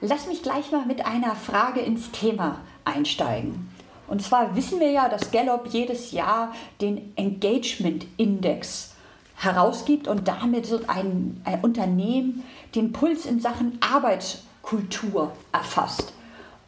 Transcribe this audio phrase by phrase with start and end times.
[0.00, 3.68] Lass mich gleich mal mit einer Frage ins Thema einsteigen.
[4.06, 8.94] Und zwar wissen wir ja, dass Gallup jedes Jahr den Engagement Index
[9.36, 16.12] herausgibt und damit ein, ein Unternehmen den Puls in Sachen Arbeitskultur erfasst.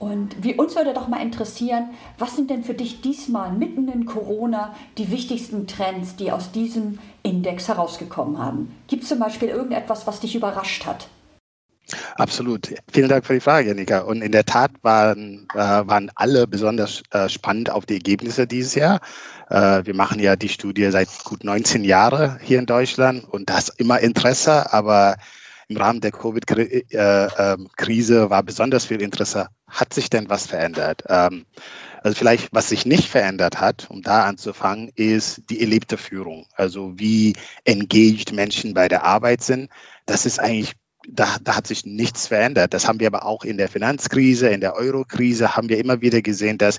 [0.00, 4.06] Und wie uns würde doch mal interessieren, was sind denn für dich diesmal mitten in
[4.06, 8.74] Corona die wichtigsten Trends, die aus diesem Index herausgekommen haben?
[8.88, 11.08] Gibt es zum Beispiel irgendetwas, was dich überrascht hat?
[12.16, 12.72] Absolut.
[12.90, 13.98] Vielen Dank für die Frage, Janika.
[13.98, 18.74] Und in der Tat waren, äh, waren alle besonders äh, spannend auf die Ergebnisse dieses
[18.74, 19.00] Jahr.
[19.50, 23.68] Äh, wir machen ja die Studie seit gut 19 Jahren hier in Deutschland und das
[23.68, 25.16] immer Interesse, aber
[25.70, 29.46] im Rahmen der Covid-Krise äh, ähm, war besonders viel Interesse.
[29.68, 31.04] Hat sich denn was verändert?
[31.08, 31.46] Ähm,
[32.02, 36.46] also vielleicht, was sich nicht verändert hat, um da anzufangen, ist die erlebte Führung.
[36.54, 39.70] Also wie engaged Menschen bei der Arbeit sind.
[40.06, 40.72] Das ist eigentlich
[41.08, 42.74] da, da, hat sich nichts verändert.
[42.74, 46.20] Das haben wir aber auch in der Finanzkrise, in der Eurokrise, haben wir immer wieder
[46.20, 46.78] gesehen, dass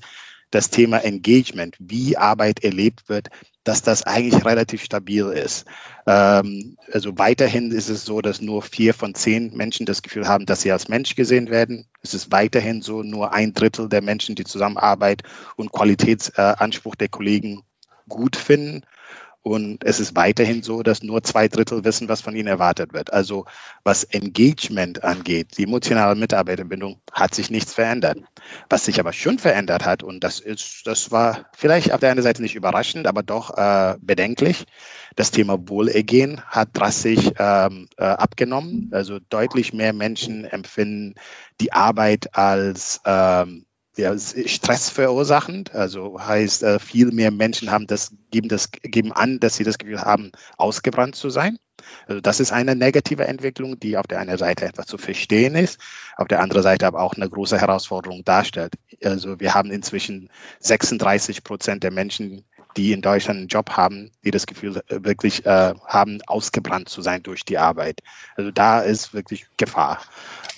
[0.52, 3.30] das Thema Engagement, wie Arbeit erlebt wird,
[3.64, 5.66] dass das eigentlich relativ stabil ist.
[6.08, 10.46] Ähm, also weiterhin ist es so, dass nur vier von zehn Menschen das Gefühl haben,
[10.46, 11.86] dass sie als Mensch gesehen werden.
[12.02, 15.24] Es ist weiterhin so, nur ein Drittel der Menschen, die Zusammenarbeit
[15.56, 17.64] und Qualitätsanspruch der Kollegen
[18.08, 18.84] gut finden.
[19.44, 23.12] Und es ist weiterhin so, dass nur zwei Drittel wissen, was von ihnen erwartet wird.
[23.12, 23.46] Also
[23.84, 28.20] was Engagement angeht, die emotionale Mitarbeiterbindung, hat sich nichts verändert.
[28.70, 32.22] Was sich aber schon verändert hat, und das ist, das war vielleicht auf der einen
[32.22, 34.66] Seite nicht überraschend, aber doch äh, bedenklich.
[35.16, 38.92] Das Thema Wohlergehen hat drastisch ähm, äh, abgenommen.
[38.94, 41.16] Also deutlich mehr Menschen empfinden
[41.60, 43.66] die Arbeit als ähm,
[43.98, 45.76] ja, Stress verursachend.
[45.76, 49.78] Also heißt, äh, viel mehr Menschen haben das, geben das, geben an, dass sie das
[49.78, 51.58] Gefühl haben, ausgebrannt zu sein.
[52.08, 55.80] Also das ist eine negative Entwicklung, die auf der einen Seite etwas zu verstehen ist,
[56.16, 58.76] auf der anderen Seite aber auch eine große Herausforderung darstellt.
[59.04, 62.46] Also wir haben inzwischen 36 Prozent der Menschen,
[62.78, 67.02] die in Deutschland einen Job haben, die das Gefühl äh, wirklich äh, haben, ausgebrannt zu
[67.02, 68.02] sein durch die Arbeit.
[68.36, 70.02] Also da ist wirklich Gefahr.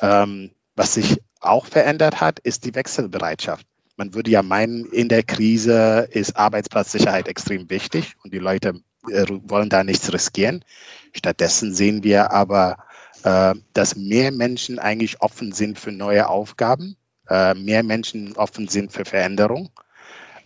[0.01, 3.65] Ähm, was sich auch verändert hat, ist die Wechselbereitschaft.
[3.95, 9.25] Man würde ja meinen, in der Krise ist Arbeitsplatzsicherheit extrem wichtig und die Leute äh,
[9.43, 10.65] wollen da nichts riskieren.
[11.13, 12.77] Stattdessen sehen wir aber,
[13.23, 16.95] äh, dass mehr Menschen eigentlich offen sind für neue Aufgaben,
[17.29, 19.69] äh, mehr Menschen offen sind für Veränderung.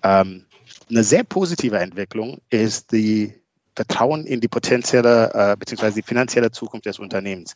[0.04, 0.46] Ähm,
[0.90, 3.34] eine sehr positive Entwicklung ist die
[3.76, 5.92] Vertrauen in die potenzielle bzw.
[5.92, 7.56] die finanzielle Zukunft des Unternehmens.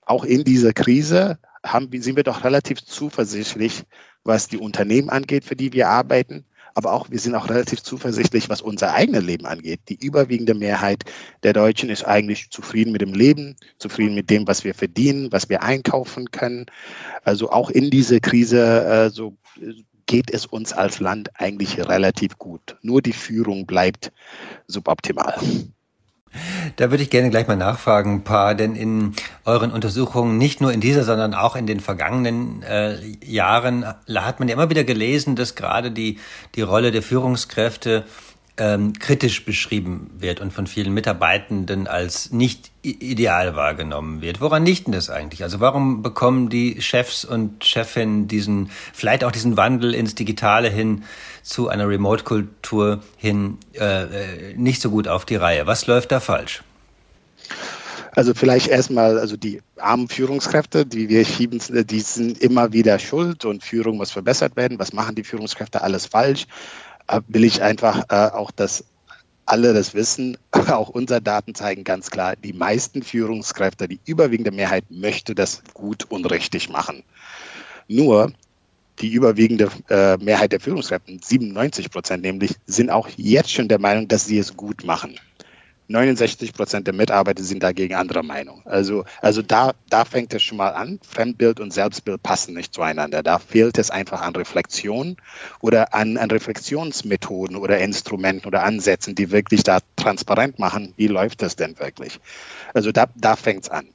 [0.00, 3.84] Auch in dieser Krise haben, sind wir doch relativ zuversichtlich,
[4.24, 6.44] was die Unternehmen angeht, für die wir arbeiten.
[6.74, 9.80] Aber auch, wir sind auch relativ zuversichtlich, was unser eigenes Leben angeht.
[9.88, 11.04] Die überwiegende Mehrheit
[11.42, 15.48] der Deutschen ist eigentlich zufrieden mit dem Leben, zufrieden mit dem, was wir verdienen, was
[15.48, 16.66] wir einkaufen können.
[17.24, 19.36] Also auch in dieser Krise, äh, so
[20.06, 22.76] geht es uns als Land eigentlich relativ gut.
[22.82, 24.12] Nur die Führung bleibt
[24.66, 25.38] suboptimal.
[26.76, 29.14] Da würde ich gerne gleich mal nachfragen, Paar, denn in
[29.44, 34.48] euren Untersuchungen, nicht nur in dieser, sondern auch in den vergangenen äh, Jahren, hat man
[34.48, 36.18] ja immer wieder gelesen, dass gerade die,
[36.54, 38.04] die Rolle der Führungskräfte
[38.58, 44.40] ähm, kritisch beschrieben wird und von vielen Mitarbeitenden als nicht ideal wahrgenommen wird.
[44.40, 45.42] Woran liegt denn das eigentlich?
[45.42, 51.04] Also warum bekommen die Chefs und Chefinnen diesen, vielleicht auch diesen Wandel ins Digitale hin
[51.42, 55.66] zu einer Remote-Kultur hin äh, äh nicht so gut auf die Reihe?
[55.66, 56.62] Was läuft da falsch?
[58.14, 63.46] Also vielleicht erstmal, also die armen Führungskräfte, die wir schieben, die sind immer wieder schuld
[63.46, 64.78] und Führung muss verbessert werden.
[64.78, 66.46] Was machen die Führungskräfte alles falsch?
[67.08, 68.84] Äh, will ich einfach äh, auch das
[69.44, 74.84] alle das wissen, auch unsere Daten zeigen ganz klar, die meisten Führungskräfte, die überwiegende Mehrheit
[74.90, 77.02] möchte das gut und richtig machen.
[77.88, 78.32] Nur
[79.00, 84.08] die überwiegende äh, Mehrheit der Führungskräfte, 97 Prozent nämlich, sind auch jetzt schon der Meinung,
[84.08, 85.18] dass sie es gut machen.
[85.88, 88.62] 69 Prozent der Mitarbeiter sind dagegen anderer Meinung.
[88.64, 90.98] Also, also da, da fängt es schon mal an.
[91.06, 93.22] Fremdbild und Selbstbild passen nicht zueinander.
[93.22, 95.16] Da fehlt es einfach an Reflexion
[95.60, 101.42] oder an, an Reflexionsmethoden oder Instrumenten oder Ansätzen, die wirklich da transparent machen, wie läuft
[101.42, 102.20] das denn wirklich.
[102.74, 103.86] Also da, da fängt es an.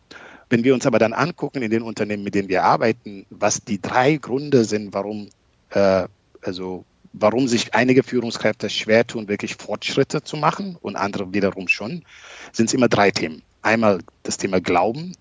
[0.49, 3.81] Wenn wir uns aber dann angucken in den Unternehmen, mit denen wir arbeiten, was die
[3.81, 5.29] drei Gründe sind, warum
[5.71, 6.07] äh,
[6.41, 12.03] also warum sich einige Führungskräfte schwer tun, wirklich Fortschritte zu machen und andere wiederum schon,
[12.51, 13.41] sind es immer drei Themen.
[13.61, 15.13] Einmal das Thema Glauben.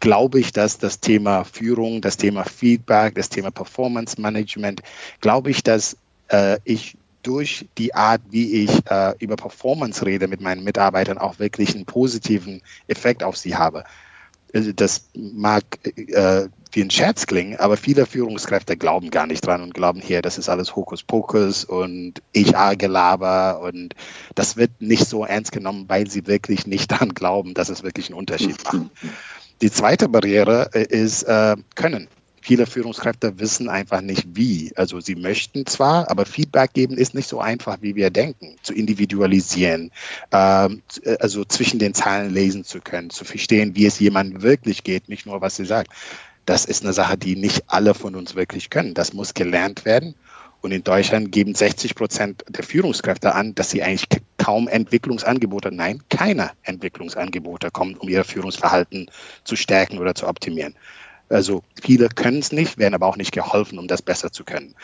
[0.00, 4.82] Glaube ich, dass das Thema Führung, das Thema Feedback, das Thema Performance Management,
[5.20, 5.96] glaube ich, dass
[6.28, 11.38] äh, ich durch die Art, wie ich äh, über Performance rede mit meinen Mitarbeitern, auch
[11.38, 13.84] wirklich einen positiven Effekt auf sie habe.
[14.54, 19.62] Also das mag äh, wie ein Scherz klingen, aber viele Führungskräfte glauben gar nicht dran
[19.62, 23.94] und glauben hier, das ist alles Hokuspokus und HR-Gelaber und
[24.34, 28.08] das wird nicht so ernst genommen, weil sie wirklich nicht daran glauben, dass es wirklich
[28.08, 28.86] einen Unterschied macht.
[29.60, 32.08] Die zweite Barriere äh, ist äh, Können
[32.48, 34.72] viele Führungskräfte wissen einfach nicht wie.
[34.74, 38.72] Also sie möchten zwar, aber Feedback geben ist nicht so einfach, wie wir denken, zu
[38.72, 39.92] individualisieren,
[40.32, 40.80] ähm,
[41.20, 45.26] also zwischen den Zahlen lesen zu können, zu verstehen, wie es jemandem wirklich geht, nicht
[45.26, 45.90] nur, was sie sagt.
[46.46, 48.94] Das ist eine Sache, die nicht alle von uns wirklich können.
[48.94, 50.14] Das muss gelernt werden.
[50.62, 54.08] Und in Deutschland geben 60 Prozent der Führungskräfte an, dass sie eigentlich
[54.38, 59.10] kaum Entwicklungsangebote, nein, keine Entwicklungsangebote kommen, um ihr Führungsverhalten
[59.44, 60.74] zu stärken oder zu optimieren.
[61.28, 64.74] Also viele können es nicht, werden aber auch nicht geholfen, um das besser zu können.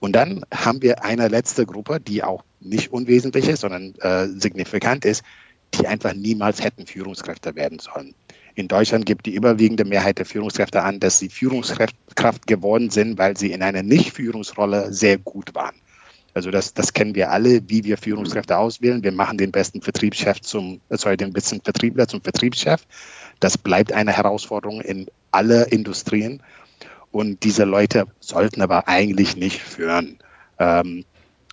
[0.00, 5.04] Und dann haben wir eine letzte Gruppe, die auch nicht unwesentlich ist, sondern äh, signifikant
[5.04, 5.22] ist,
[5.74, 8.14] die einfach niemals hätten Führungskräfte werden sollen.
[8.54, 13.36] In Deutschland gibt die überwiegende Mehrheit der Führungskräfte an, dass sie Führungskraft geworden sind, weil
[13.36, 15.76] sie in einer Nicht-Führungsrolle sehr gut waren.
[16.34, 19.02] Also das, das kennen wir alle, wie wir Führungskräfte auswählen.
[19.02, 22.86] Wir machen den besten Vertriebschef zum, sorry, den besten Vertriebler zum Vertriebschef.
[23.40, 26.42] Das bleibt eine Herausforderung in alle Industrien.
[27.10, 30.18] Und diese Leute sollten aber eigentlich nicht führen.
[30.58, 31.04] Ähm,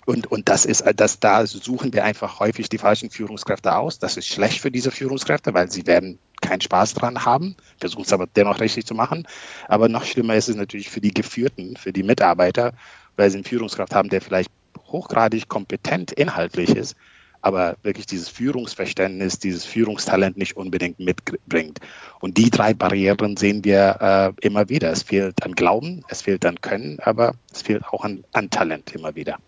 [0.06, 3.98] und, und das ist, das, da suchen wir einfach häufig die falschen Führungskräfte aus.
[3.98, 8.12] Das ist schlecht für diese Führungskräfte, weil sie werden keinen Spaß dran haben, versuchen es
[8.12, 9.28] aber dennoch richtig zu machen.
[9.68, 12.72] Aber noch schlimmer ist es natürlich für die Geführten, für die Mitarbeiter,
[13.16, 14.50] weil sie eine Führungskraft haben, der vielleicht
[14.86, 16.96] hochgradig kompetent inhaltlich ist,
[17.42, 21.80] aber wirklich dieses Führungsverständnis, dieses Führungstalent nicht unbedingt mitbringt.
[22.20, 24.90] Und die drei Barrieren sehen wir äh, immer wieder.
[24.90, 28.94] Es fehlt an Glauben, es fehlt an Können, aber es fehlt auch an, an Talent
[28.94, 29.38] immer wieder.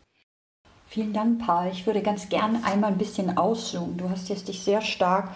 [0.92, 1.70] Vielen Dank, Paul.
[1.72, 3.96] Ich würde ganz gerne einmal ein bisschen auszoomen.
[3.96, 5.30] Du hast jetzt dich sehr stark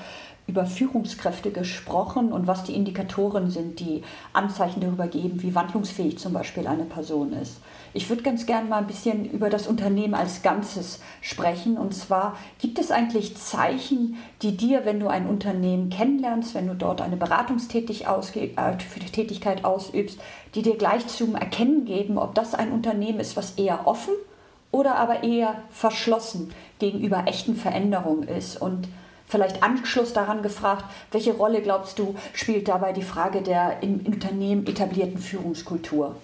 [0.46, 4.02] über Führungskräfte gesprochen und was die Indikatoren sind, die
[4.32, 7.58] Anzeichen darüber geben, wie wandlungsfähig zum Beispiel eine Person ist.
[7.94, 11.78] Ich würde ganz gerne mal ein bisschen über das Unternehmen als Ganzes sprechen.
[11.78, 16.74] Und zwar gibt es eigentlich Zeichen, die dir, wenn du ein Unternehmen kennenlernst, wenn du
[16.74, 20.20] dort eine Beratungstätigkeit äh, ausübst,
[20.54, 24.14] die dir gleich zum Erkennen geben, ob das ein Unternehmen ist, was eher offen
[24.70, 28.60] oder aber eher verschlossen gegenüber echten Veränderungen ist.
[28.60, 28.88] Und
[29.26, 34.66] vielleicht Anschluss daran gefragt, welche Rolle glaubst du, spielt dabei die Frage der im Unternehmen
[34.66, 36.16] etablierten Führungskultur?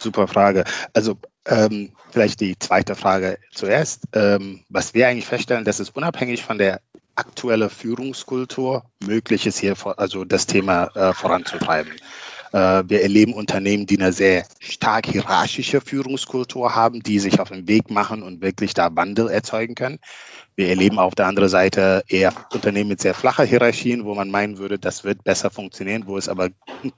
[0.00, 0.64] Super Frage.
[0.92, 4.04] Also ähm, vielleicht die zweite Frage zuerst.
[4.12, 6.80] Ähm, was wir eigentlich feststellen, dass es unabhängig von der
[7.16, 11.92] aktuellen Führungskultur möglich ist, hier also das Thema äh, voranzutreiben.
[12.52, 17.66] Äh, wir erleben Unternehmen, die eine sehr stark hierarchische Führungskultur haben, die sich auf den
[17.66, 19.98] Weg machen und wirklich da Wandel erzeugen können.
[20.58, 24.58] Wir erleben auf der anderen Seite eher Unternehmen mit sehr flacher Hierarchien, wo man meinen
[24.58, 26.48] würde, das wird besser funktionieren, wo es aber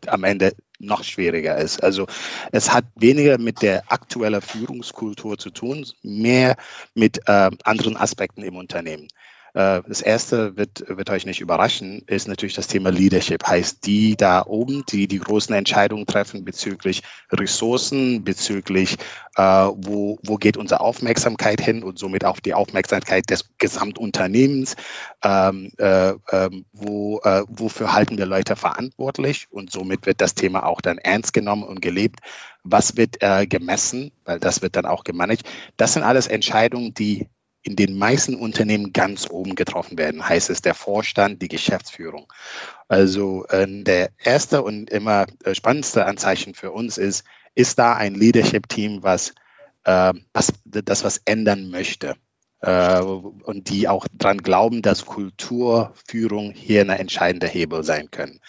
[0.06, 1.82] am Ende noch schwieriger ist.
[1.82, 2.06] Also
[2.52, 6.56] es hat weniger mit der aktuellen Führungskultur zu tun, mehr
[6.94, 9.08] mit äh, anderen Aspekten im Unternehmen.
[9.54, 13.46] Äh, das erste wird, wird euch nicht überraschen, ist natürlich das Thema Leadership.
[13.46, 18.96] Heißt, die da oben, die die großen Entscheidungen treffen bezüglich Ressourcen, bezüglich,
[19.36, 24.76] äh, wo, wo geht unsere Aufmerksamkeit hin und somit auch die Aufmerksamkeit des Gesamtunternehmens,
[25.22, 30.66] ähm, äh, äh, wo, äh, wofür halten wir Leute verantwortlich und somit wird das Thema
[30.66, 32.20] auch dann ernst genommen und gelebt.
[32.62, 35.48] Was wird äh, gemessen, weil das wird dann auch gemanagt.
[35.78, 37.26] Das sind alles Entscheidungen, die
[37.62, 42.32] in den meisten Unternehmen ganz oben getroffen werden, heißt es der Vorstand, die Geschäftsführung.
[42.88, 47.24] Also äh, der erste und immer äh, spannendste Anzeichen für uns ist,
[47.54, 49.34] ist da ein Leadership-Team, was,
[49.84, 52.16] äh, was das was ändern möchte.
[52.62, 58.40] äh, und die auch daran glauben, dass Kulturführung hier eine entscheidende Hebel sein können.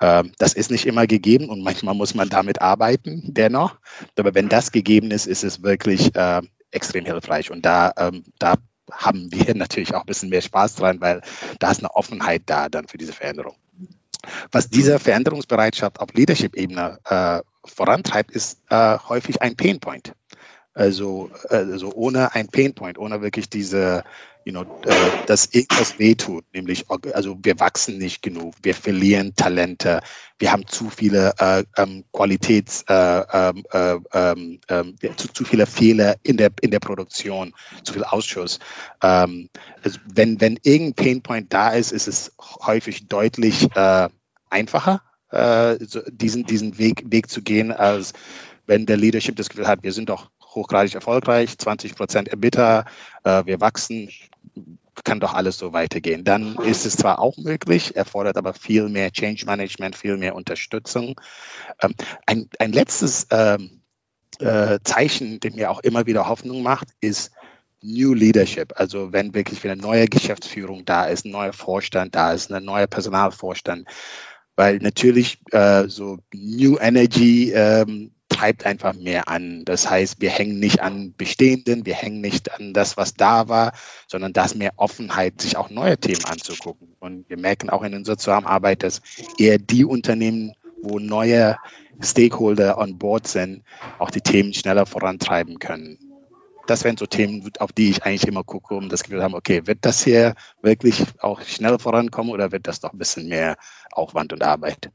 [0.00, 3.78] Äh, das ist nicht immer gegeben und manchmal muss man damit arbeiten, dennoch.
[4.18, 7.50] Aber wenn das gegeben ist, ist es wirklich äh, extrem hilfreich.
[7.50, 8.54] Und da, ähm, da
[8.90, 11.22] haben wir natürlich auch ein bisschen mehr Spaß dran, weil
[11.58, 13.56] da ist eine Offenheit da dann für diese Veränderung.
[14.52, 20.12] Was diese Veränderungsbereitschaft auf Leadership-Ebene äh, vorantreibt, ist äh, häufig ein Painpoint.
[20.74, 24.04] Also, also ohne ein Painpoint, ohne wirklich diese,
[24.50, 30.00] you know, äh, dass irgendwas wehtut, nämlich, also wir wachsen nicht genug, wir verlieren Talente,
[30.38, 32.94] wir haben zu viele äh, ähm, Qualitäts, äh,
[33.32, 37.52] ähm, äh, ähm, äh, zu, zu viele Fehler in der, in der Produktion,
[37.84, 38.58] zu viel Ausschuss.
[39.02, 39.50] Ähm,
[39.84, 44.08] also wenn, wenn irgendein Painpoint da ist, ist es häufig deutlich äh,
[44.48, 45.02] einfacher,
[45.32, 48.14] so diesen, diesen Weg, Weg zu gehen, als
[48.66, 52.84] wenn der Leadership das Gefühl hat, wir sind doch hochgradig erfolgreich, 20 Prozent EBITDA,
[53.24, 54.08] äh, wir wachsen,
[55.04, 56.24] kann doch alles so weitergehen.
[56.24, 61.20] Dann ist es zwar auch möglich, erfordert aber viel mehr Change Management, viel mehr Unterstützung.
[61.82, 61.94] Ähm,
[62.26, 63.82] ein, ein letztes ähm,
[64.38, 67.32] äh, Zeichen, dem mir auch immer wieder Hoffnung macht, ist
[67.82, 68.72] New Leadership.
[68.76, 72.86] Also wenn wirklich wieder neue Geschäftsführung da ist, ein neuer Vorstand da ist, ein neuer
[72.86, 73.88] Personalvorstand.
[74.56, 79.66] Weil natürlich äh, so New Energy ähm, treibt einfach mehr an.
[79.66, 83.72] Das heißt, wir hängen nicht an Bestehenden, wir hängen nicht an das, was da war,
[84.06, 86.96] sondern da ist mehr Offenheit, sich auch neue Themen anzugucken.
[87.00, 89.02] Und wir merken auch in unserer Zusammenarbeit, dass
[89.38, 91.58] eher die Unternehmen, wo neue
[92.02, 93.62] Stakeholder on board sind,
[93.98, 95.98] auch die Themen schneller vorantreiben können.
[96.66, 99.34] Das wären so Themen, auf die ich eigentlich immer gucke, um das Gefühl zu haben,
[99.34, 103.56] okay, wird das hier wirklich auch schnell vorankommen oder wird das doch ein bisschen mehr
[103.92, 104.90] Aufwand und Arbeit?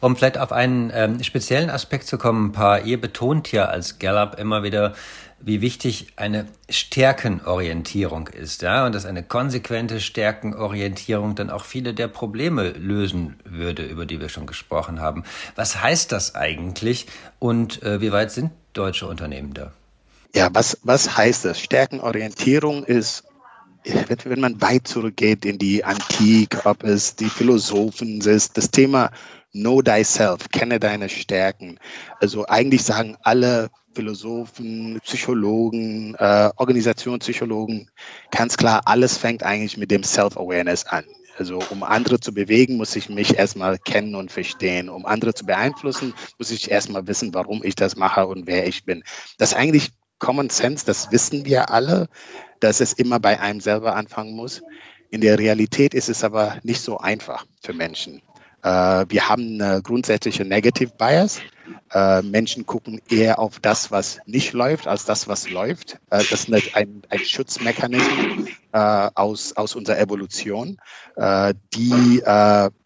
[0.00, 4.38] Um vielleicht auf einen ähm, speziellen Aspekt zu kommen, paar, ihr betont ja als Gallup
[4.38, 4.94] immer wieder,
[5.40, 12.06] wie wichtig eine Stärkenorientierung ist, ja, und dass eine konsequente Stärkenorientierung dann auch viele der
[12.06, 15.24] Probleme lösen würde, über die wir schon gesprochen haben.
[15.56, 17.06] Was heißt das eigentlich
[17.40, 19.72] und äh, wie weit sind deutsche Unternehmen da?
[20.32, 21.58] Ja, was, was heißt das?
[21.58, 23.24] Stärkenorientierung ist
[24.24, 29.10] wenn man weit zurückgeht in die Antike, ob es die Philosophen ist, das Thema
[29.52, 31.78] Know thyself, kenne deine Stärken.
[32.20, 37.90] Also eigentlich sagen alle Philosophen, Psychologen, äh, Organisationspsychologen
[38.30, 41.04] ganz klar, alles fängt eigentlich mit dem Self-Awareness an.
[41.38, 44.88] Also um andere zu bewegen, muss ich mich erstmal kennen und verstehen.
[44.88, 48.84] Um andere zu beeinflussen, muss ich erstmal wissen, warum ich das mache und wer ich
[48.84, 49.04] bin.
[49.38, 52.08] Das ist eigentlich Common Sense, das wissen wir alle,
[52.60, 54.62] dass es immer bei einem selber anfangen muss.
[55.10, 58.20] In der Realität ist es aber nicht so einfach für Menschen.
[58.68, 61.40] Äh, wir haben eine grundsätzliche Negative Bias.
[61.90, 65.94] Äh, Menschen gucken eher auf das, was nicht läuft, als das, was läuft.
[66.10, 70.76] Äh, das ist ein, ein Schutzmechanismus aus, aus unserer Evolution.
[71.74, 72.22] die,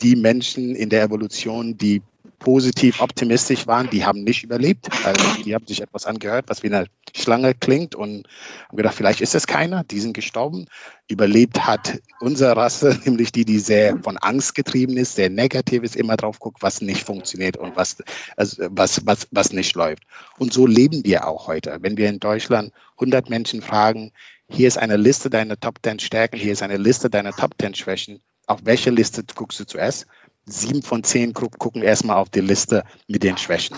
[0.01, 2.03] die Menschen in der Evolution, die
[2.43, 4.89] positiv optimistisch waren, die haben nicht überlebt.
[5.05, 8.27] Also die haben sich etwas angehört, was wie eine Schlange klingt und
[8.69, 10.67] haben gedacht, vielleicht ist es keiner, die sind gestorben.
[11.09, 15.95] Überlebt hat unsere Rasse, nämlich die, die sehr von Angst getrieben ist, sehr negativ ist,
[15.95, 18.03] immer drauf guckt, was nicht funktioniert und was,
[18.37, 20.03] also was, was, was nicht läuft.
[20.39, 21.79] Und so leben wir auch heute.
[21.81, 24.11] Wenn wir in Deutschland 100 Menschen fragen,
[24.49, 27.75] hier ist eine Liste deiner Top 10 Stärken, hier ist eine Liste deiner Top 10
[27.75, 30.07] Schwächen, auf welche Liste guckst du zuerst?
[30.47, 33.77] Sieben von zehn gucken erstmal auf die Liste mit den Schwächen.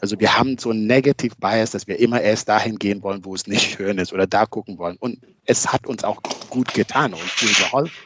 [0.00, 3.34] Also wir haben so ein Negative Bias, dass wir immer erst dahin gehen wollen, wo
[3.34, 4.96] es nicht schön ist oder da gucken wollen.
[4.98, 7.96] Und es hat uns auch gut getan und gut geholfen.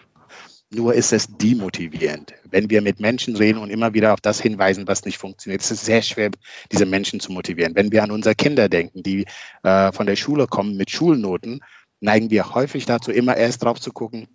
[0.70, 2.34] Nur ist es demotivierend.
[2.44, 5.70] Wenn wir mit Menschen reden und immer wieder auf das hinweisen, was nicht funktioniert, ist
[5.70, 6.30] es sehr schwer,
[6.70, 7.74] diese Menschen zu motivieren.
[7.74, 9.24] Wenn wir an unsere Kinder denken, die
[9.62, 11.60] äh, von der Schule kommen mit Schulnoten,
[12.00, 14.28] neigen wir häufig dazu, immer erst drauf zu gucken,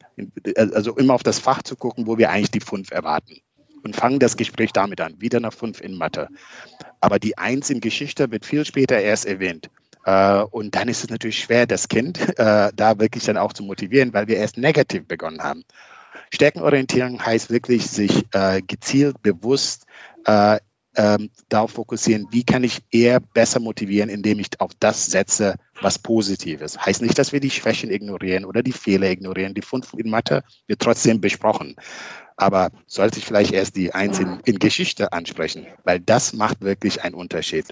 [0.55, 3.41] also immer auf das Fach zu gucken, wo wir eigentlich die fünf erwarten
[3.83, 5.15] und fangen das Gespräch damit an.
[5.19, 6.27] Wieder nach fünf in Mathe.
[6.99, 9.69] Aber die Eins in Geschichte wird viel später erst erwähnt.
[10.05, 13.63] Äh, und dann ist es natürlich schwer, das Kind äh, da wirklich dann auch zu
[13.63, 15.63] motivieren, weil wir erst negativ begonnen haben.
[16.31, 19.85] Stärkenorientierung heißt wirklich, sich äh, gezielt, bewusst
[20.95, 25.99] ähm, darauf fokussieren, wie kann ich eher besser motivieren, indem ich auf das setze, was
[25.99, 26.77] Positives.
[26.77, 29.53] Heißt nicht, dass wir die Schwächen ignorieren oder die Fehler ignorieren.
[29.53, 31.75] Die fünf in Mathe wird trotzdem besprochen.
[32.35, 37.03] Aber sollte ich vielleicht erst die Eins in, in Geschichte ansprechen, weil das macht wirklich
[37.03, 37.65] einen Unterschied.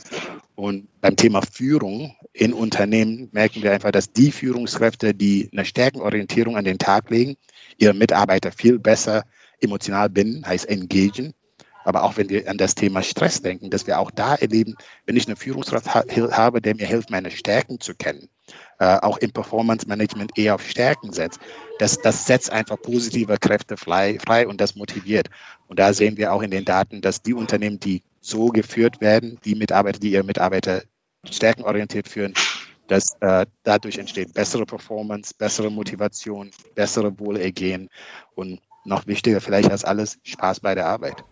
[0.56, 6.58] Und beim Thema Führung in Unternehmen merken wir einfach, dass die Führungskräfte, die eine Stärkenorientierung
[6.58, 7.38] an den Tag legen,
[7.77, 9.24] ihre Mitarbeiter viel besser
[9.60, 11.34] emotional binden, heißt engagen,
[11.83, 15.15] Aber auch wenn wir an das Thema Stress denken, dass wir auch da erleben, wenn
[15.15, 18.29] ich eine Führungskraft ha habe, der mir hilft, meine Stärken zu kennen,
[18.79, 21.39] äh, auch im Performance Management eher auf Stärken setzt,
[21.79, 25.29] das, das setzt einfach positive Kräfte frei, frei und das motiviert.
[25.67, 29.39] Und da sehen wir auch in den Daten, dass die Unternehmen, die so geführt werden,
[29.45, 30.83] die Mitarbeiter, die ihre Mitarbeiter
[31.29, 32.33] stärkenorientiert führen,
[32.88, 37.89] dass äh, dadurch entsteht bessere Performance, bessere Motivation, bessere Wohlergehen
[38.35, 41.23] und noch wichtiger vielleicht als alles Spaß bei der Arbeit.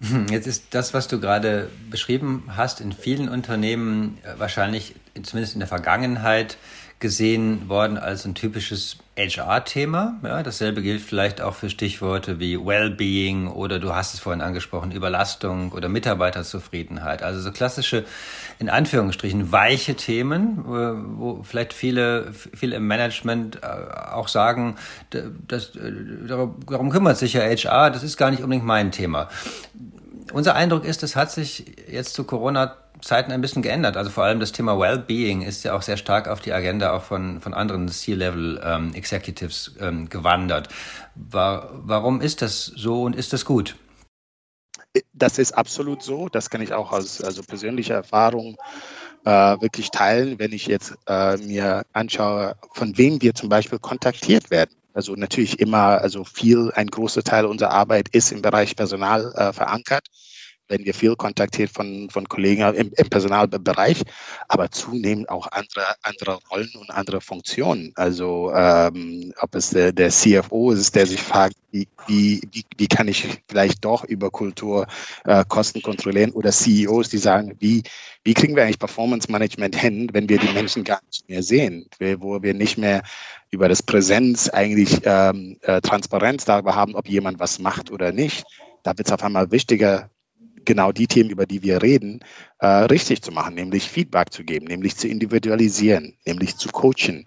[0.00, 5.54] Hm, jetzt ist das, was du gerade beschrieben hast, in vielen Unternehmen äh, wahrscheinlich, zumindest
[5.54, 6.58] in der Vergangenheit,
[6.98, 10.16] gesehen worden als ein typisches HR-Thema.
[10.22, 14.92] Ja, dasselbe gilt vielleicht auch für Stichworte wie Wellbeing oder du hast es vorhin angesprochen,
[14.92, 17.22] Überlastung oder Mitarbeiterzufriedenheit.
[17.22, 18.04] Also so klassische,
[18.58, 23.66] in Anführungsstrichen, weiche Themen, äh, wo vielleicht viele, viele im Management äh,
[24.12, 24.76] auch sagen,
[25.10, 29.28] das, darum kümmert sich ja HR, das ist gar nicht unbedingt mein Thema.
[30.32, 33.96] Unser Eindruck ist, es hat sich jetzt zu Corona Zeiten ein bisschen geändert.
[33.96, 37.02] Also vor allem das Thema Wellbeing ist ja auch sehr stark auf die Agenda auch
[37.02, 38.92] von, von anderen C-Level ähm,
[39.80, 40.68] ähm, gewandert.
[41.14, 43.76] War, warum ist das so und ist das gut?
[45.12, 46.28] Das ist absolut so.
[46.28, 48.56] Das kann ich auch aus also persönlicher Erfahrung
[49.24, 54.50] äh, wirklich teilen, wenn ich jetzt äh, mir anschaue, von wem wir zum Beispiel kontaktiert
[54.50, 54.74] werden.
[54.94, 59.52] Also natürlich immer, also viel, ein großer Teil unserer Arbeit ist im Bereich Personal äh,
[59.52, 60.06] verankert
[60.68, 64.02] werden wir viel kontaktiert von, von Kollegen im, im Personalbereich,
[64.48, 67.92] aber zunehmend auch andere, andere Rollen und andere Funktionen.
[67.94, 73.08] Also ähm, ob es der, der CFO ist, der sich fragt, wie, wie, wie, kann
[73.08, 74.86] ich vielleicht doch über Kultur
[75.24, 77.82] äh, Kosten kontrollieren oder CEOs, die sagen, wie,
[78.24, 81.88] wie kriegen wir eigentlich Performance Management hin, wenn wir die Menschen gar nicht mehr sehen,
[82.18, 83.02] wo wir nicht mehr
[83.50, 88.44] über das Präsenz eigentlich ähm, äh, Transparenz darüber haben, ob jemand was macht oder nicht.
[88.82, 90.10] Da wird es auf einmal wichtiger,
[90.66, 92.20] genau die Themen, über die wir reden,
[92.58, 97.24] äh, richtig zu machen, nämlich Feedback zu geben, nämlich zu individualisieren, nämlich zu coachen.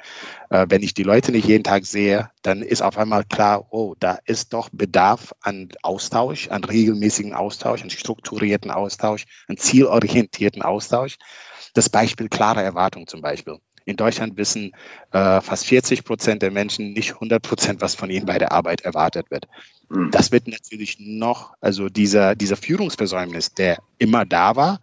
[0.49, 3.95] Äh, wenn ich die Leute nicht jeden Tag sehe, dann ist auf einmal klar, oh,
[3.99, 11.17] da ist doch Bedarf an Austausch, an regelmäßigen Austausch, an strukturierten Austausch, an zielorientierten Austausch.
[11.73, 13.57] Das Beispiel klare Erwartung zum Beispiel.
[13.89, 14.73] In Deutschland wissen
[15.11, 18.81] äh, fast 40 Prozent der Menschen nicht 100 Prozent, was von ihnen bei der Arbeit
[18.81, 19.47] erwartet wird.
[19.89, 20.11] Mhm.
[20.11, 24.79] Das wird natürlich noch, also dieser, dieser Führungsversäumnis, der immer da war,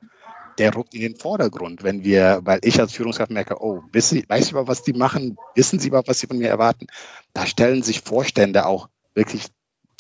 [0.59, 4.47] der rückt in den Vordergrund, wenn wir, weil ich als Führungskraft merke, oh, wissen, weiß
[4.47, 5.37] ich überhaupt, was die machen?
[5.55, 6.89] Wissen sie überhaupt, was sie von mir erwarten?
[7.33, 9.45] Da stellen sich Vorstände auch wirklich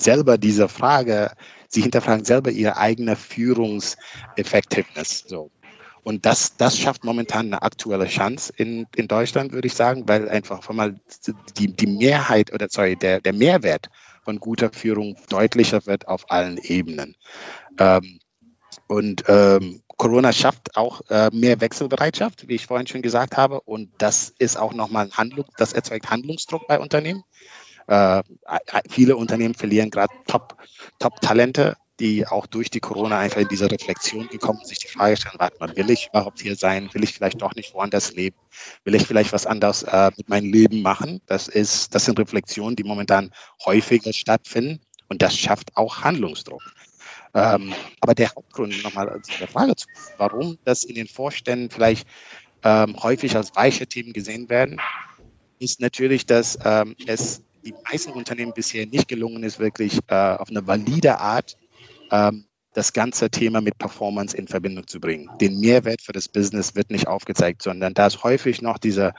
[0.00, 1.30] selber diese Frage,
[1.68, 5.26] sie hinterfragen selber ihre eigene Führungseffektivness.
[5.28, 5.52] So.
[6.06, 10.28] Und das, das schafft momentan eine aktuelle Chance in, in Deutschland, würde ich sagen, weil
[10.28, 11.00] einfach mal
[11.58, 13.90] die, die Mehrheit oder sorry, der, der Mehrwert
[14.22, 17.16] von guter Führung deutlicher wird auf allen Ebenen.
[17.80, 18.20] Ähm,
[18.86, 23.60] und ähm, Corona schafft auch äh, mehr Wechselbereitschaft, wie ich vorhin schon gesagt habe.
[23.62, 27.24] Und das ist auch nochmal ein Handlung, das erzeugt Handlungsdruck bei Unternehmen.
[27.88, 28.22] Äh,
[28.88, 34.28] viele Unternehmen verlieren gerade Top-Talente, Top die auch durch die Corona einfach in diese Reflexion
[34.28, 36.90] gekommen sich die Frage stellen, warte mal, will ich überhaupt hier sein?
[36.92, 38.36] Will ich vielleicht doch nicht woanders leben?
[38.84, 41.20] Will ich vielleicht was anderes äh, mit meinem Leben machen?
[41.26, 43.30] Das ist, das sind Reflexionen, die momentan
[43.64, 46.62] häufiger stattfinden und das schafft auch Handlungsdruck.
[47.34, 52.06] Ähm, aber der Hauptgrund nochmal zu der Frage zu, warum das in den Vorständen vielleicht
[52.62, 54.80] ähm, häufig als weiche Themen gesehen werden,
[55.58, 60.48] ist natürlich, dass ähm, es die meisten Unternehmen bisher nicht gelungen ist, wirklich äh, auf
[60.50, 61.56] eine valide Art
[62.10, 65.30] ähm, das ganze Thema mit Performance in Verbindung zu bringen.
[65.40, 69.14] Den Mehrwert für das Business wird nicht aufgezeigt, sondern da ist häufig noch dieser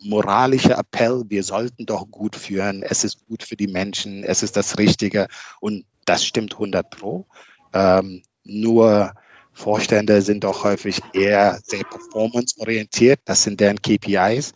[0.00, 4.56] moralische Appell, wir sollten doch gut führen, es ist gut für die Menschen, es ist
[4.56, 5.28] das Richtige
[5.60, 7.26] und das stimmt 100 pro.
[7.72, 9.14] Ähm, nur
[9.52, 14.52] Vorstände sind doch häufig eher sehr performance-orientiert, das sind deren KPIs.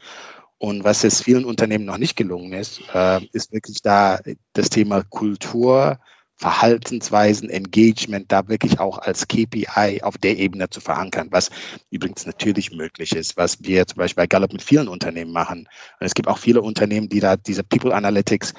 [0.58, 4.18] Und was es vielen Unternehmen noch nicht gelungen ist, äh, ist wirklich da
[4.52, 6.00] das Thema Kultur,
[6.38, 11.50] Verhaltensweisen, Engagement da wirklich auch als KPI auf der Ebene zu verankern, was
[11.90, 15.68] übrigens natürlich möglich ist, was wir zum Beispiel bei Gallup mit vielen Unternehmen machen.
[15.98, 18.54] Und es gibt auch viele Unternehmen, die da diese People Analytics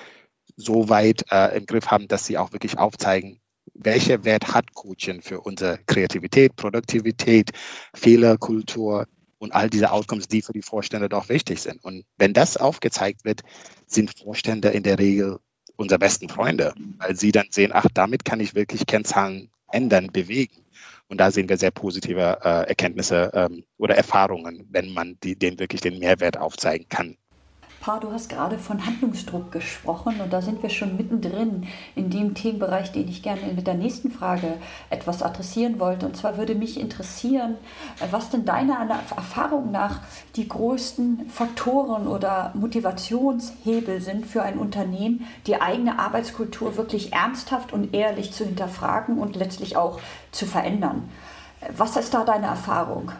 [0.58, 3.40] so weit äh, im Griff haben, dass sie auch wirklich aufzeigen,
[3.74, 7.52] welcher Wert hat Coaching für unsere Kreativität, Produktivität,
[7.94, 11.82] Fehlerkultur und all diese Outcomes, die für die Vorstände doch wichtig sind.
[11.82, 13.42] Und wenn das aufgezeigt wird,
[13.88, 15.40] sind Vorstände in der Regel
[15.80, 20.66] unsere besten Freunde, weil sie dann sehen, ach, damit kann ich wirklich Kennzahlen ändern, bewegen.
[21.08, 25.58] Und da sehen wir sehr positive äh, Erkenntnisse ähm, oder Erfahrungen, wenn man die, denen
[25.58, 27.18] wirklich den Mehrwert aufzeigen kann.
[27.82, 31.66] Pa, du hast gerade von Handlungsdruck gesprochen und da sind wir schon mittendrin
[31.96, 34.58] in dem Themenbereich, den ich gerne mit der nächsten Frage
[34.90, 36.06] etwas adressieren wollte.
[36.06, 37.56] Und zwar würde mich interessieren,
[38.12, 38.80] was denn deiner
[39.16, 40.02] Erfahrung nach
[40.36, 47.94] die größten Faktoren oder Motivationshebel sind für ein Unternehmen, die eigene Arbeitskultur wirklich ernsthaft und
[47.94, 50.00] ehrlich zu hinterfragen und letztlich auch
[50.32, 51.10] zu verändern.
[51.76, 53.12] Was ist da deine Erfahrung?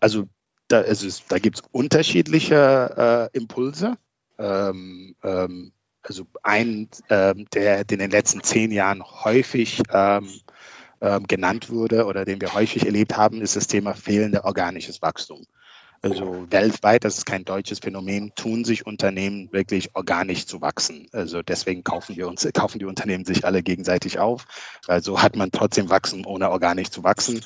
[0.00, 0.24] Also
[0.70, 3.96] da, also da gibt es unterschiedliche äh, Impulse.
[4.38, 10.30] Ähm, ähm, also ein, ähm, der, der in den letzten zehn Jahren häufig ähm,
[11.00, 15.44] ähm, genannt wurde oder den wir häufig erlebt haben, ist das Thema fehlende organisches Wachstum.
[16.02, 21.08] Also weltweit, das ist kein deutsches Phänomen, tun sich Unternehmen wirklich organisch zu wachsen.
[21.12, 24.46] Also deswegen kaufen wir uns, kaufen die Unternehmen sich alle gegenseitig auf.
[24.86, 27.42] Also hat man trotzdem wachsen, ohne organisch zu wachsen.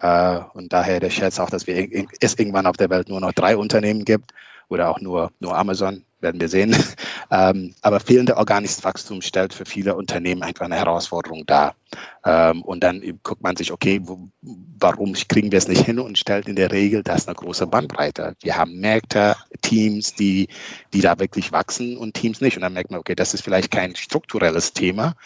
[0.00, 3.32] Äh, und daher der Scherz auch, dass wir es irgendwann auf der Welt nur noch
[3.32, 4.32] drei Unternehmen gibt
[4.68, 6.76] oder auch nur, nur Amazon werden wir sehen.
[7.28, 11.74] Ähm, aber fehlende organisches Wachstum stellt für viele Unternehmen einfach eine Herausforderung dar.
[12.24, 16.18] Ähm, und dann guckt man sich, okay, wo, warum kriegen wir es nicht hin und
[16.18, 18.36] stellt in der Regel das eine große Bandbreite.
[18.42, 20.46] Wir haben Märkte, Teams, die,
[20.92, 22.56] die da wirklich wachsen und Teams nicht.
[22.56, 25.16] Und dann merkt man, okay, das ist vielleicht kein strukturelles Thema,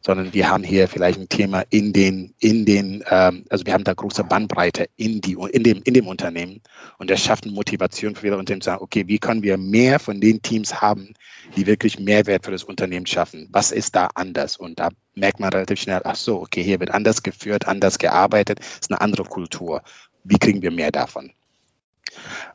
[0.00, 3.84] sondern wir haben hier vielleicht ein Thema in den, in den, ähm, also wir haben
[3.84, 6.60] da große Bandbreite in, die, in, dem, in dem Unternehmen
[6.98, 9.98] und das schafft eine Motivation für viele Unternehmen zu sagen, okay, wie können wir mehr
[9.98, 11.14] von den Teams haben,
[11.56, 13.48] die wirklich Mehrwert für das Unternehmen schaffen?
[13.50, 14.56] Was ist da anders?
[14.56, 18.60] Und da merkt man relativ schnell, ach so, okay, hier wird anders geführt, anders gearbeitet,
[18.60, 19.82] ist eine andere Kultur.
[20.24, 21.32] Wie kriegen wir mehr davon?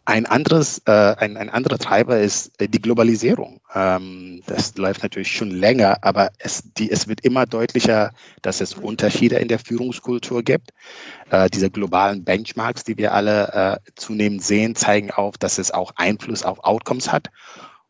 [0.06, 3.62] Ein, anderes, äh, ein, ein anderer Treiber ist äh, die Globalisierung.
[3.74, 8.12] Ähm, das läuft natürlich schon länger, aber es, die, es wird immer deutlicher,
[8.42, 10.72] dass es Unterschiede in der Führungskultur gibt.
[11.30, 15.94] Äh, diese globalen Benchmarks, die wir alle äh, zunehmend sehen, zeigen auf, dass es auch
[15.96, 17.30] Einfluss auf Outcomes hat.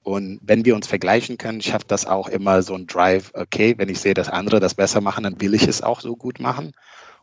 [0.03, 3.89] Und wenn wir uns vergleichen können, schafft das auch immer so ein Drive, okay, wenn
[3.89, 6.73] ich sehe, dass andere das besser machen, dann will ich es auch so gut machen.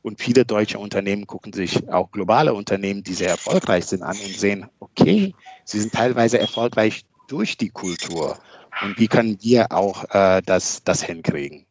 [0.03, 4.39] Und viele deutsche Unternehmen gucken sich auch globale Unternehmen, die sehr erfolgreich sind, an und
[4.39, 5.35] sehen, okay,
[5.65, 8.39] sie sind teilweise erfolgreich durch die Kultur.
[8.83, 11.67] Und wie können wir auch äh, das, das hinkriegen?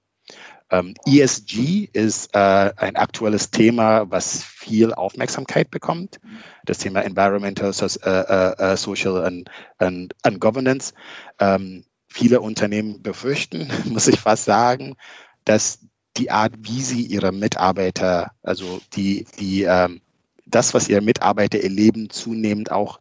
[0.72, 6.20] Ähm, ESG ist äh, ein aktuelles Thema, was viel Aufmerksamkeit bekommt.
[6.66, 10.94] Das Thema Environmental, so, äh, äh, Social and, and, and Governance.
[11.40, 14.96] Ähm, viele Unternehmen befürchten, muss ich fast sagen,
[15.44, 15.80] dass
[16.18, 20.02] die Art, wie sie ihre Mitarbeiter, also die, die, ähm,
[20.46, 23.00] das, was ihre Mitarbeiter erleben, zunehmend auch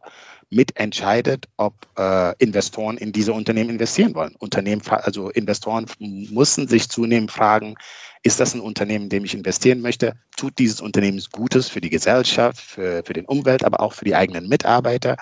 [0.49, 4.35] mitentscheidet, ob äh, Investoren in diese Unternehmen investieren wollen.
[4.35, 7.75] Unternehmen, also Investoren müssen sich zunehmend fragen,
[8.23, 10.13] ist das ein Unternehmen, in dem ich investieren möchte?
[10.35, 14.15] Tut dieses Unternehmen Gutes für die Gesellschaft, für, für den Umwelt, aber auch für die
[14.15, 15.17] eigenen Mitarbeiter?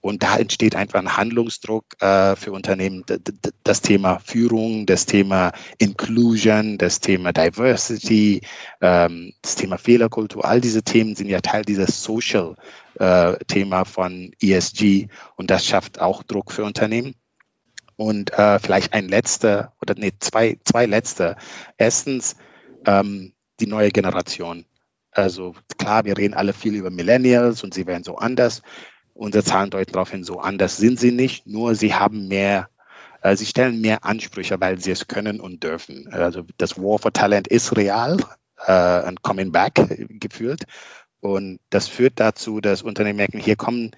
[0.00, 3.04] Und da entsteht einfach ein Handlungsdruck äh, für Unternehmen.
[3.64, 8.40] Das Thema Führung, das Thema Inclusion, das Thema Diversity,
[8.80, 15.08] ähm, das Thema Fehlerkultur, all diese Themen sind ja Teil dieses Social-Thema äh, von ESG
[15.36, 17.14] und das schafft auch Druck für Unternehmen.
[17.96, 21.36] Und äh, vielleicht ein letzter oder nee, zwei, zwei letzte.
[21.76, 22.36] Erstens
[22.86, 24.64] ähm, die neue Generation.
[25.12, 28.62] Also klar, wir reden alle viel über Millennials und sie werden so anders.
[29.20, 32.70] Unsere Zahlen deuten darauf hin, so anders sind sie nicht, nur sie haben mehr,
[33.20, 36.08] äh, sie stellen mehr Ansprüche, weil sie es können und dürfen.
[36.10, 38.16] Also das War for Talent ist real
[38.64, 39.74] äh, coming back
[40.08, 40.64] gefühlt.
[41.20, 43.90] Und das führt dazu, dass Unternehmen merken, hier kommen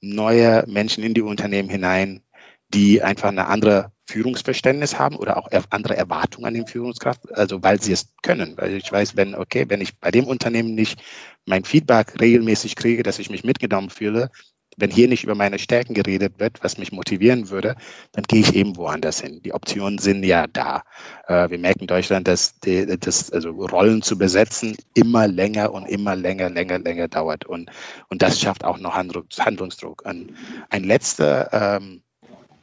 [0.00, 2.22] neue Menschen in die Unternehmen hinein,
[2.68, 7.82] die einfach eine andere Führungsverständnis haben oder auch andere Erwartungen an den Führungskraft, also weil
[7.82, 8.56] sie es können.
[8.56, 11.02] Weil ich weiß, wenn, okay, wenn ich bei dem Unternehmen nicht
[11.46, 14.30] mein Feedback regelmäßig kriege, dass ich mich mitgenommen fühle,
[14.78, 17.76] wenn hier nicht über meine Stärken geredet wird, was mich motivieren würde,
[18.12, 19.42] dann gehe ich eben woanders hin.
[19.42, 20.82] Die Optionen sind ja da.
[21.26, 25.86] Äh, wir merken in Deutschland, dass die, das, also Rollen zu besetzen immer länger und
[25.86, 27.44] immer länger, länger, länger dauert.
[27.44, 27.70] Und,
[28.08, 30.06] und das schafft auch noch Handlungsdruck.
[30.06, 30.36] Ein,
[30.70, 32.02] ein letzter ähm,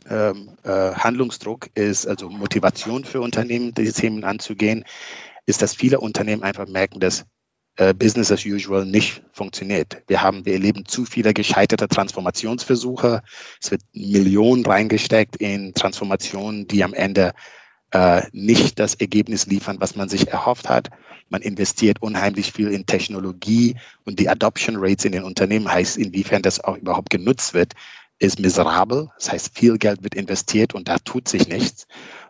[0.09, 4.85] ähm, äh, Handlungsdruck ist also Motivation für Unternehmen, diese Themen anzugehen,
[5.45, 7.25] ist, dass viele Unternehmen einfach merken, dass
[7.77, 10.01] äh, Business as usual nicht funktioniert.
[10.07, 13.21] Wir haben, wir erleben zu viele gescheiterte Transformationsversuche.
[13.61, 17.33] Es wird Millionen reingesteckt in Transformationen, die am Ende
[17.91, 20.89] äh, nicht das Ergebnis liefern, was man sich erhofft hat.
[21.29, 26.41] Man investiert unheimlich viel in Technologie und die Adoption Rates in den Unternehmen heißt, inwiefern
[26.41, 27.73] das auch überhaupt genutzt wird,
[28.19, 29.09] ist miserabel.
[29.17, 31.87] Das heißt, viel Geld wird investiert und da tut sich nichts.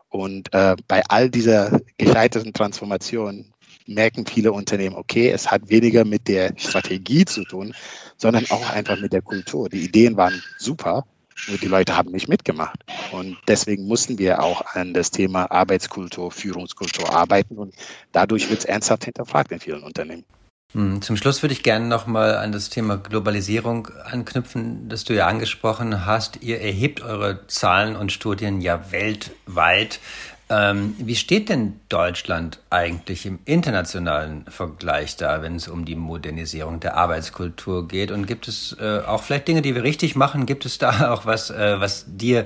[0.10, 3.54] Und äh, bei all dieser gescheiterten Transformation
[3.88, 7.74] merken viele Unternehmen, okay, es hat weniger mit der Strategie zu tun,
[8.18, 9.70] sondern auch einfach mit der Kultur.
[9.70, 11.06] Die Ideen waren super,
[11.48, 12.80] Nur die Leute haben nicht mitgemacht.
[13.12, 17.58] Und deswegen mussten wir auch an das Thema Arbeitskultur, Führungskultur arbeiten.
[17.58, 17.76] Und
[18.12, 20.24] dadurch wird es ernsthaft hinterfragt in vielen Unternehmen.
[20.72, 25.28] Hm, zum Schluss würde ich gerne nochmal an das Thema Globalisierung anknüpfen, das du ja
[25.28, 26.42] angesprochen hast.
[26.42, 30.00] Ihr erhebt eure Zahlen und Studien ja weltweit.
[30.48, 36.80] Ähm, wie steht denn Deutschland eigentlich im internationalen Vergleich da, wenn es um die Modernisierung
[36.80, 38.12] der Arbeitskultur geht?
[38.12, 40.46] Und gibt es äh, auch vielleicht Dinge, die wir richtig machen?
[40.46, 42.46] Gibt es da auch was, äh, was dir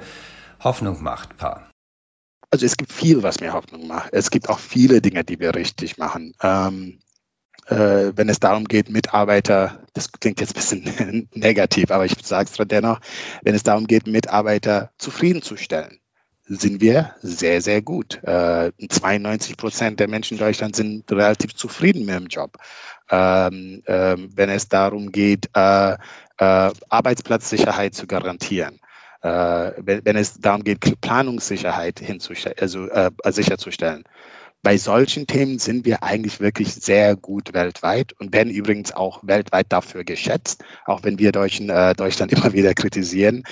[0.62, 1.70] Hoffnung macht, Pa?
[2.52, 4.10] Also es gibt viel, was mir Hoffnung macht.
[4.14, 6.34] Es gibt auch viele Dinge, die wir richtig machen.
[6.42, 7.00] Ähm,
[7.68, 12.50] äh, wenn es darum geht, Mitarbeiter, das klingt jetzt ein bisschen negativ, aber ich sage
[12.50, 13.02] es dennoch,
[13.44, 15.99] wenn es darum geht, Mitarbeiter zufriedenzustellen
[16.50, 18.22] sind wir sehr, sehr gut.
[18.24, 22.58] Äh, 92 Prozent der Menschen in Deutschland sind relativ zufrieden mit dem Job.
[23.12, 25.98] Ähm, ähm, wenn es darum geht, äh, äh,
[26.38, 28.80] Arbeitsplatzsicherheit zu garantieren.
[29.22, 32.02] Äh, wenn, wenn, es darum geht, Planungssicherheit
[32.60, 34.04] also, äh, sicherzustellen.
[34.62, 39.68] Bei solchen Themen sind wir eigentlich wirklich sehr gut weltweit und werden übrigens auch weltweit
[39.70, 43.44] dafür geschätzt, auch wenn wir Deutschen äh, Deutschland immer wieder kritisieren.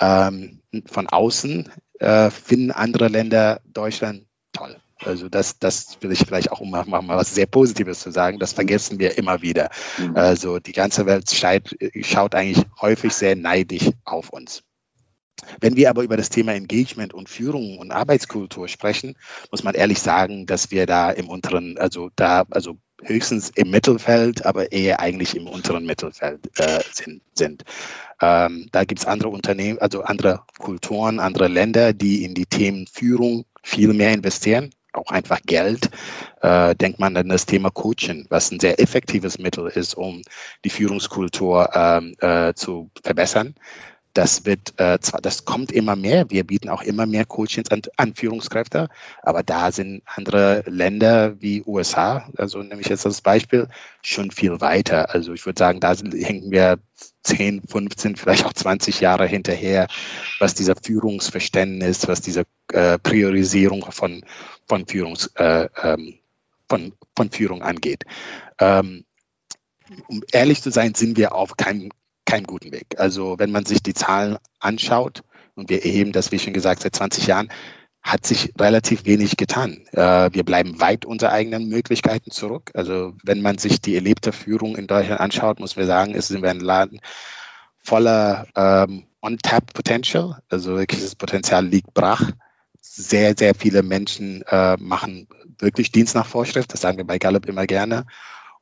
[0.00, 4.76] Ähm, von außen äh, finden andere Länder Deutschland toll.
[5.04, 8.38] Also das, das will ich vielleicht auch mal, mal was sehr Positives zu sagen.
[8.38, 9.70] Das vergessen wir immer wieder.
[9.98, 10.16] Mhm.
[10.16, 14.62] Also die ganze Welt schaut, schaut eigentlich häufig sehr neidisch auf uns.
[15.60, 19.16] Wenn wir aber über das Thema Engagement und Führung und Arbeitskultur sprechen,
[19.50, 24.46] muss man ehrlich sagen, dass wir da im unteren, also da, also höchstens im Mittelfeld,
[24.46, 27.22] aber eher eigentlich im unteren Mittelfeld äh, sind.
[27.34, 27.64] sind.
[28.20, 32.86] Ähm, da gibt es andere Unternehmen, also andere Kulturen, andere Länder, die in die Themen
[32.86, 35.90] Führung viel mehr investieren, auch einfach Geld.
[36.40, 40.22] Äh, denkt man an das Thema Coaching, was ein sehr effektives Mittel ist, um
[40.64, 43.54] die Führungskultur ähm, äh, zu verbessern.
[44.16, 46.30] Das wird äh, das kommt immer mehr.
[46.30, 48.88] Wir bieten auch immer mehr Coachings an, an Führungskräfte,
[49.22, 53.68] aber da sind andere Länder wie USA, also nehme ich jetzt als Beispiel,
[54.00, 55.10] schon viel weiter.
[55.10, 56.78] Also ich würde sagen, da hängen wir
[57.24, 59.86] 10, 15, vielleicht auch 20 Jahre hinterher,
[60.38, 64.24] was dieser Führungsverständnis, was diese äh, Priorisierung von,
[64.66, 66.14] von, Führungs, äh, ähm,
[66.70, 68.04] von, von Führung angeht.
[68.58, 69.04] Ähm,
[70.08, 71.90] um ehrlich zu sein, sind wir auf keinem
[72.26, 72.98] keinen guten Weg.
[72.98, 75.22] Also wenn man sich die Zahlen anschaut,
[75.54, 77.48] und wir erheben das, wie schon gesagt, seit 20 Jahren,
[78.02, 79.84] hat sich relativ wenig getan.
[79.92, 82.70] Äh, wir bleiben weit unter eigenen Möglichkeiten zurück.
[82.74, 86.42] Also wenn man sich die erlebte Führung in Deutschland anschaut, muss man sagen, es sind
[86.42, 87.00] wir ein Laden
[87.82, 90.40] voller ähm, Untapped Potential.
[90.48, 92.30] Also wirklich das Potenzial liegt brach.
[92.80, 95.26] Sehr, sehr viele Menschen äh, machen
[95.58, 96.72] wirklich Dienst nach Vorschrift.
[96.72, 98.06] Das sagen wir bei Gallup immer gerne.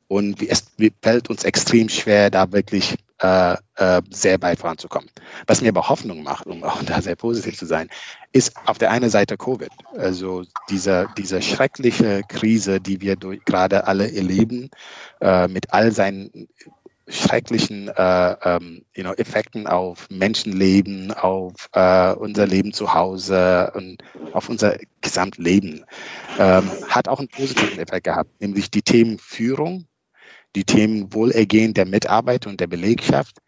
[0.07, 0.65] Und es
[1.03, 5.09] fällt uns extrem schwer, da wirklich äh, äh, sehr weit voranzukommen.
[5.47, 7.89] Was mir aber Hoffnung macht, um auch da sehr positiv zu sein,
[8.31, 9.71] ist auf der einen Seite Covid.
[9.97, 14.69] Also diese, diese schreckliche Krise, die wir gerade alle erleben,
[15.21, 16.47] äh, mit all seinen
[17.07, 24.03] schrecklichen äh, ähm, you know, Effekten auf Menschenleben, auf äh, unser Leben zu Hause und
[24.33, 25.85] auf unser Gesamtleben,
[26.39, 29.85] ähm, hat auch einen positiven Effekt gehabt, nämlich die Themen Führung
[30.55, 33.39] die Themen Wohlergehen der Mitarbeiter und der Belegschaft,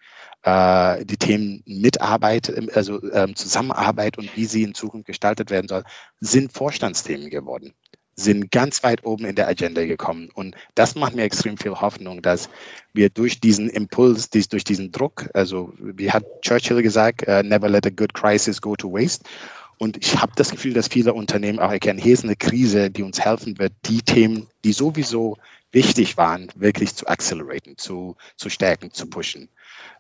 [0.43, 5.84] äh, die Themen Mitarbeit, also ähm, Zusammenarbeit und wie sie in Zukunft gestaltet werden soll,
[6.20, 7.74] sind Vorstandsthemen geworden
[8.20, 10.30] sind ganz weit oben in der Agenda gekommen.
[10.34, 12.50] Und das macht mir extrem viel Hoffnung, dass
[12.91, 17.86] wir durch diesen Impuls, durch diesen Druck, also wie hat Churchill gesagt, uh, never let
[17.86, 19.24] a good crisis go to waste.
[19.77, 23.03] Und ich habe das Gefühl, dass viele Unternehmen auch erkennen, hier ist eine Krise, die
[23.03, 25.37] uns helfen wird, die Themen, die sowieso
[25.71, 29.49] wichtig waren, wirklich zu acceleraten, zu, zu stärken, zu pushen.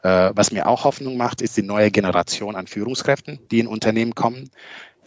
[0.01, 4.15] Äh, was mir auch Hoffnung macht, ist die neue Generation an Führungskräften, die in Unternehmen
[4.15, 4.49] kommen.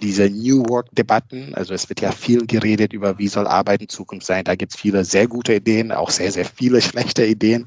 [0.02, 4.26] Diese New Work-Debatten, also es wird ja viel geredet über, wie soll Arbeit in Zukunft
[4.26, 4.44] sein.
[4.44, 7.66] Da gibt es viele sehr gute Ideen, auch sehr, sehr viele schlechte Ideen.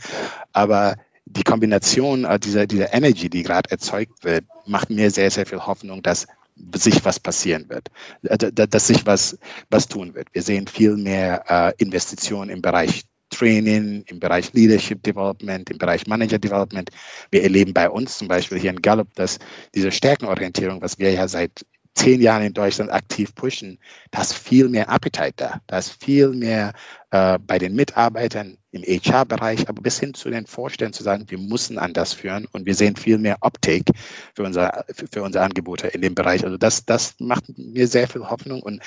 [0.51, 5.59] Aber die Kombination dieser, dieser Energy, die gerade erzeugt wird, macht mir sehr, sehr viel
[5.59, 6.27] Hoffnung, dass
[6.75, 7.89] sich was passieren wird,
[8.23, 9.37] äh, dass sich was,
[9.69, 10.27] was tun wird.
[10.33, 16.05] Wir sehen viel mehr äh, Investitionen im Bereich Training, im Bereich Leadership Development, im Bereich
[16.07, 16.89] Manager Development.
[17.31, 19.39] Wir erleben bei uns zum Beispiel hier in Gallup, dass
[19.73, 23.79] diese Stärkenorientierung, was wir ja seit zehn Jahren in Deutschland aktiv pushen,
[24.11, 25.61] da ist viel mehr Appetite da.
[25.67, 26.73] Da ist viel mehr
[27.11, 31.37] äh, bei den Mitarbeitern im HR-Bereich, aber bis hin zu den Vorständen zu sagen, wir
[31.37, 33.93] müssen anders führen und wir sehen viel mehr Uptake
[34.35, 36.43] für, unser, für unsere Angebote in dem Bereich.
[36.43, 38.81] Also das, das macht mir sehr viel Hoffnung und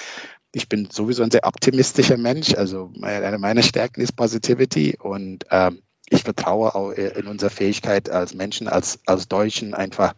[0.53, 2.55] ich bin sowieso ein sehr optimistischer Mensch.
[2.55, 8.35] Also eine meiner Stärken ist Positivity und ähm, ich vertraue auch in unsere Fähigkeit als
[8.35, 10.15] Menschen, als, als Deutschen einfach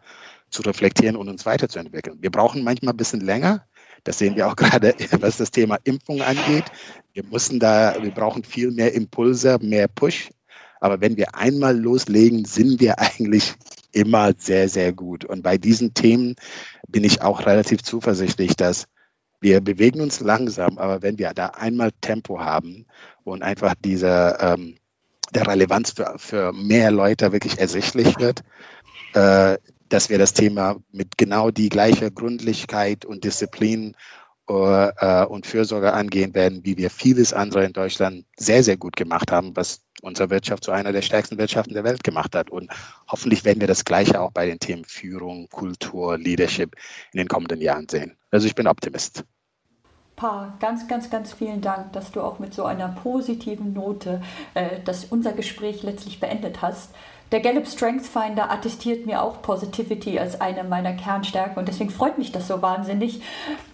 [0.50, 2.18] zu reflektieren und uns weiterzuentwickeln.
[2.20, 3.66] Wir brauchen manchmal ein bisschen länger.
[4.09, 6.64] Das sehen wir auch gerade, was das Thema Impfung angeht.
[7.12, 10.31] Wir müssen da, wir brauchen viel mehr Impulse, mehr Push.
[10.81, 13.55] Aber wenn wir einmal loslegen, sind wir eigentlich
[13.92, 15.27] immer sehr, sehr gut.
[15.27, 16.37] Und bei diesen Themen
[16.88, 18.87] bin ich auch relativ zuversichtlich, dass
[19.40, 22.87] wir bewegen uns langsam, aber wenn wir da einmal Tempo haben
[23.25, 24.77] und einfach diese ähm,
[25.35, 28.42] der Relevanz für, für mehr Leute wirklich ersichtlich wird,
[29.12, 33.96] äh, dass wir das Thema mit genau die gleiche Gründlichkeit und Disziplin
[34.48, 39.31] äh, und Fürsorge angehen werden, wie wir vieles andere in Deutschland sehr, sehr gut gemacht
[39.31, 42.51] haben, was unsere Wirtschaft zu einer der stärksten Wirtschaften der Welt gemacht hat.
[42.51, 42.70] Und
[43.11, 46.77] hoffentlich werden wir das Gleiche auch bei den Themen Führung, Kultur, Leadership
[47.12, 48.16] in den kommenden Jahren sehen.
[48.31, 49.24] Also ich bin Optimist.
[50.16, 54.20] Pa, ganz, ganz, ganz vielen Dank, dass du auch mit so einer positiven Note
[54.55, 56.90] äh, das unser Gespräch letztlich beendet hast.
[57.31, 62.17] Der Gallup Strength Finder attestiert mir auch Positivity als eine meiner Kernstärken und deswegen freut
[62.17, 63.21] mich das so wahnsinnig,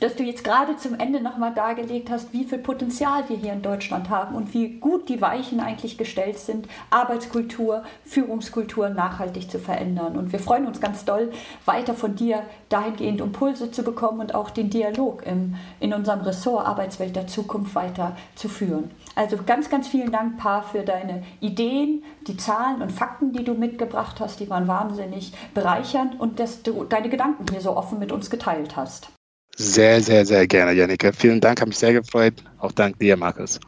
[0.01, 3.62] dass du jetzt gerade zum Ende nochmal dargelegt hast, wie viel Potenzial wir hier in
[3.62, 10.19] Deutschland haben und wie gut die Weichen eigentlich gestellt sind, Arbeitskultur, Führungskultur nachhaltig zu verändern.
[10.19, 11.31] Und wir freuen uns ganz doll,
[11.64, 16.67] weiter von dir dahingehend Impulse zu bekommen und auch den Dialog im, in unserem Ressort
[16.67, 18.90] Arbeitswelt der Zukunft weiter zu führen.
[19.14, 23.55] Also ganz, ganz vielen Dank, Pa, für deine Ideen, die Zahlen und Fakten, die du
[23.55, 24.40] mitgebracht hast.
[24.40, 28.77] Die waren wahnsinnig bereichernd und dass du deine Gedanken hier so offen mit uns geteilt
[28.77, 29.09] hast.
[29.57, 31.12] Sehr, sehr, sehr gerne, Janika.
[31.12, 32.35] Vielen Dank, habe mich sehr gefreut.
[32.59, 33.61] Auch dank dir, Markus.